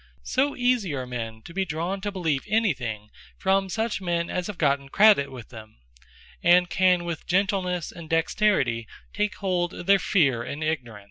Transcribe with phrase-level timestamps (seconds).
[0.23, 4.47] So easie are men to be drawn to believe any thing, from such men as
[4.47, 5.77] have gotten credit with them;
[6.41, 10.99] and can with gentlenesse, and dexterity, take hold of their fear, and ignorance.